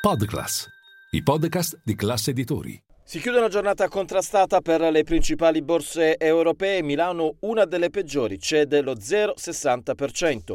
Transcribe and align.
Podclass, 0.00 0.66
i 1.10 1.22
podcast 1.22 1.78
di 1.84 1.94
classe 1.94 2.30
editori. 2.30 2.82
Si 3.04 3.20
chiude 3.20 3.36
una 3.36 3.50
giornata 3.50 3.86
contrastata 3.88 4.62
per 4.62 4.80
le 4.80 5.02
principali 5.02 5.60
borse 5.60 6.16
europee. 6.16 6.82
Milano, 6.82 7.34
una 7.40 7.66
delle 7.66 7.90
peggiori, 7.90 8.38
cede 8.38 8.80
lo 8.80 8.94
0,60%. 8.94 10.52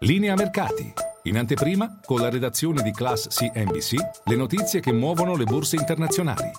Linea 0.00 0.34
mercati. 0.34 0.92
In 1.22 1.38
anteprima, 1.38 2.00
con 2.04 2.20
la 2.20 2.28
redazione 2.28 2.82
di 2.82 2.90
Class 2.90 3.28
CNBC, 3.28 3.94
le 4.24 4.34
notizie 4.34 4.80
che 4.80 4.92
muovono 4.92 5.36
le 5.36 5.44
borse 5.44 5.76
internazionali. 5.76 6.50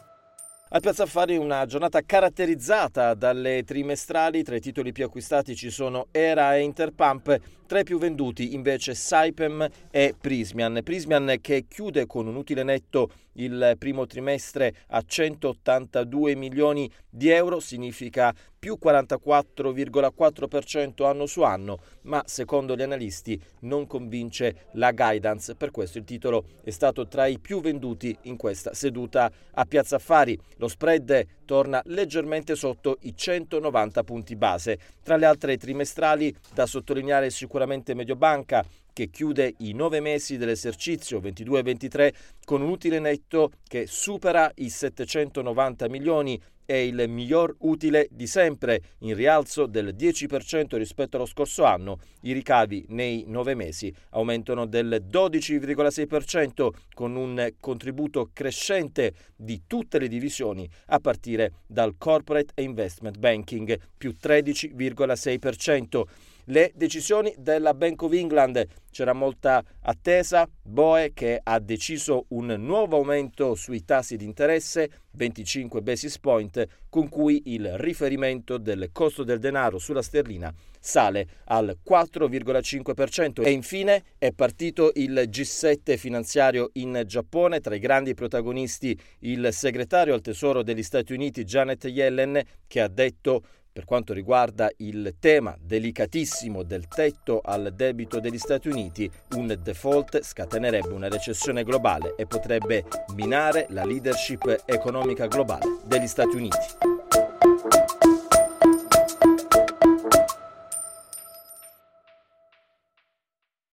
A 0.75 0.79
Piazza 0.79 1.03
Affari 1.03 1.37
una 1.37 1.67
giornata 1.67 2.01
caratterizzata 2.01 3.13
dalle 3.13 3.61
trimestrali, 3.63 4.41
tra 4.41 4.55
i 4.55 4.59
titoli 4.59 4.91
più 4.91 5.05
acquistati 5.05 5.55
ci 5.55 5.69
sono 5.69 6.07
Era 6.09 6.55
e 6.55 6.61
Interpump, 6.61 7.39
tra 7.67 7.81
i 7.81 7.83
più 7.83 7.99
venduti 7.99 8.55
invece 8.55 8.95
Saipem 8.95 9.69
e 9.91 10.15
Prismian. 10.19 10.79
Prismian 10.83 11.37
che 11.41 11.65
chiude 11.69 12.07
con 12.07 12.25
un 12.25 12.35
utile 12.35 12.63
netto 12.63 13.11
il 13.33 13.75
primo 13.77 14.07
trimestre 14.07 14.73
a 14.87 15.03
182 15.05 16.33
milioni 16.33 16.89
di 17.07 17.29
euro, 17.29 17.59
significa 17.59 18.33
più 18.63 18.77
44,4% 18.81 21.05
anno 21.05 21.25
su 21.25 21.41
anno, 21.41 21.79
ma 22.03 22.23
secondo 22.25 22.77
gli 22.77 22.81
analisti 22.81 23.37
non 23.63 23.85
convince 23.85 24.67
la 24.75 24.93
guidance, 24.93 25.55
per 25.55 25.69
questo 25.69 25.97
il 25.97 26.05
titolo 26.05 26.45
è 26.63 26.69
stato 26.69 27.09
tra 27.09 27.25
i 27.25 27.39
più 27.39 27.59
venduti 27.59 28.17
in 28.21 28.37
questa 28.37 28.73
seduta 28.73 29.29
a 29.51 29.65
Piazza 29.65 29.97
Affari. 29.97 30.39
Lo 30.59 30.69
spread 30.69 31.41
torna 31.43 31.81
leggermente 31.87 32.55
sotto 32.55 32.99
i 33.01 33.13
190 33.13 34.01
punti 34.03 34.37
base. 34.37 34.79
Tra 35.03 35.17
le 35.17 35.25
altre 35.25 35.57
trimestrali 35.57 36.33
da 36.53 36.65
sottolineare 36.65 37.29
sicuramente 37.31 37.93
Mediobanca 37.93 38.63
che 38.93 39.09
chiude 39.09 39.55
i 39.57 39.73
nove 39.73 39.99
mesi 39.99 40.37
dell'esercizio 40.37 41.19
22-23 41.19 42.13
con 42.45 42.61
un 42.61 42.69
utile 42.69 42.99
netto 42.99 43.51
che 43.67 43.85
supera 43.87 44.51
i 44.55 44.69
790 44.69 45.89
milioni 45.89 46.39
è 46.65 46.75
il 46.75 47.09
miglior 47.09 47.55
utile 47.59 48.07
di 48.09 48.27
sempre, 48.27 48.81
in 48.99 49.15
rialzo 49.15 49.65
del 49.65 49.95
10% 49.97 50.77
rispetto 50.77 51.17
allo 51.17 51.25
scorso 51.25 51.65
anno. 51.65 51.99
I 52.21 52.31
ricavi 52.33 52.85
nei 52.89 53.25
nove 53.27 53.53
mesi 53.53 53.93
aumentano 54.11 54.65
del 54.65 55.05
12,6% 55.09 56.69
con 56.93 57.15
un 57.15 57.53
contributo 57.59 58.29
crescente 58.31 59.13
di 59.35 59.63
tutte 59.67 59.99
le 59.99 60.07
divisioni 60.07 60.69
a 60.87 60.99
partire 60.99 61.63
dal 61.67 61.95
corporate 61.97 62.61
investment 62.61 63.17
banking 63.17 63.77
più 63.97 64.15
13,6%. 64.21 66.03
Le 66.47 66.73
decisioni 66.75 67.33
della 67.37 67.73
Bank 67.73 68.01
of 68.01 68.11
England, 68.11 68.65
c'era 68.91 69.13
molta 69.13 69.63
attesa, 69.79 70.45
Boe 70.61 71.13
che 71.13 71.39
ha 71.41 71.59
deciso 71.59 72.25
un 72.29 72.47
nuovo 72.59 72.97
aumento 72.97 73.55
sui 73.55 73.85
tassi 73.85 74.17
di 74.17 74.25
interesse, 74.25 74.89
25 75.11 75.81
basis 75.81 76.19
point, 76.19 76.67
con 76.89 77.07
cui 77.07 77.43
il 77.45 77.77
riferimento 77.77 78.57
del 78.57 78.89
costo 78.91 79.23
del 79.23 79.39
denaro 79.39 79.77
sulla 79.77 80.01
sterlina 80.01 80.53
sale 80.79 81.27
al 81.45 81.77
4,5% 81.87 83.41
e 83.41 83.51
infine 83.51 84.03
è 84.17 84.33
partito 84.33 84.91
il 84.95 85.13
G7 85.29 85.97
finanziario 85.97 86.71
in 86.73 87.03
Giappone, 87.05 87.61
tra 87.61 87.73
i 87.73 87.79
grandi 87.79 88.13
protagonisti 88.13 88.99
il 89.19 89.47
segretario 89.51 90.13
al 90.13 90.21
Tesoro 90.21 90.61
degli 90.61 90.83
Stati 90.83 91.13
Uniti 91.13 91.45
Janet 91.45 91.85
Yellen 91.85 92.41
che 92.67 92.81
ha 92.81 92.89
detto 92.89 93.43
per 93.73 93.85
quanto 93.85 94.13
riguarda 94.13 94.69
il 94.77 95.15
tema 95.19 95.57
delicatissimo 95.59 96.61
del 96.61 96.87
tetto 96.87 97.41
al 97.43 97.73
debito 97.75 98.19
degli 98.19 98.37
Stati 98.37 98.69
Uniti, 98.69 99.11
un 99.35 99.57
default 99.61 100.21
scatenerebbe 100.21 100.93
una 100.93 101.09
recessione 101.09 101.63
globale 101.63 102.13
e 102.15 102.27
potrebbe 102.27 102.85
minare 103.15 103.65
la 103.69 103.83
leadership 103.83 104.63
economica 104.65 105.25
globale 105.25 105.79
degli 105.85 106.07
Stati 106.07 106.35
Uniti. 106.35 106.92